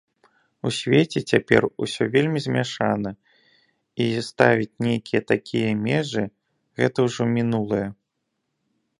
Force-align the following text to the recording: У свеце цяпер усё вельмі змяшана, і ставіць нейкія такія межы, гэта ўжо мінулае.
У 0.67 0.69
свеце 0.77 1.19
цяпер 1.31 1.61
усё 1.85 2.03
вельмі 2.15 2.39
змяшана, 2.45 3.11
і 4.05 4.07
ставіць 4.29 4.79
нейкія 4.85 5.21
такія 5.33 5.67
межы, 5.83 6.23
гэта 6.81 6.97
ўжо 7.09 7.23
мінулае. 7.35 7.83